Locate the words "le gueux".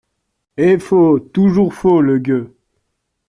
2.01-2.55